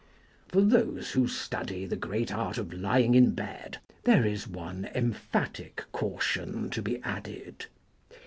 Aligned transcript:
For 0.47 0.61
those 0.61 1.11
who 1.11 1.27
study 1.27 1.85
the 1.85 1.95
great 1.95 2.33
art 2.33 2.57
of 2.57 2.73
lying 2.73 3.13
in 3.13 3.35
bed 3.35 3.77
there 4.03 4.25
is 4.25 4.47
one 4.47 4.89
emphatic 4.95 5.83
caution 5.91 6.71
to 6.71 6.81
be 6.81 6.97
added. 7.03 7.67